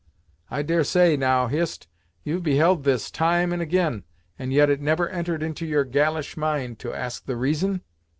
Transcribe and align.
I 0.49 0.63
dare 0.63 0.83
say, 0.83 1.15
now, 1.15 1.45
Hist, 1.45 1.87
you've 2.23 2.41
beheld 2.41 2.85
this, 2.85 3.11
time 3.11 3.53
and 3.53 3.61
ag'in, 3.61 4.03
and 4.39 4.51
yet 4.51 4.67
it 4.67 4.81
never 4.81 5.07
entered 5.07 5.43
into 5.43 5.63
your 5.63 5.85
galish 5.85 6.35
mind 6.35 6.79
to 6.79 6.91
ask 6.91 7.27
the 7.27 7.37
reason?" 7.37 7.81